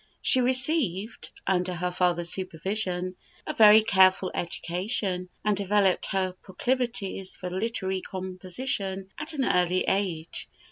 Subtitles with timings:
[0.23, 3.15] She received, under her father's supervision,
[3.45, 10.49] a very careful education, and developed her proclivities for literary composition at an early age.